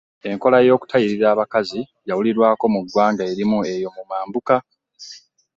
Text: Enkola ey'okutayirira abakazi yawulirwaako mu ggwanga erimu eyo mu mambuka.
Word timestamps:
Enkola 0.29 0.57
ey'okutayirira 0.63 1.27
abakazi 1.31 1.79
yawulirwaako 2.09 2.65
mu 2.73 2.79
ggwanga 2.85 3.23
erimu 3.31 3.59
eyo 3.73 3.89
mu 3.95 4.03
mambuka. 4.09 4.55